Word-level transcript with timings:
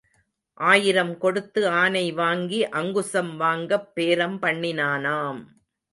ஆயிரம் 0.57 1.17
கொடுத்து 1.17 1.67
ஆனை 1.67 2.11
வாங்கி 2.11 2.69
அங்குசம் 2.69 3.37
வாங்கப் 3.37 3.95
பேரம் 3.95 4.41
பண்ணினானாம். 4.41 5.41